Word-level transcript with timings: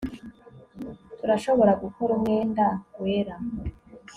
Turashobora 1.17 1.71
gukora 1.83 2.11
umwenda 2.17 2.65
wera 3.01 3.35